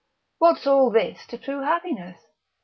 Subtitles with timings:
[0.39, 2.19] what's all this to true happiness?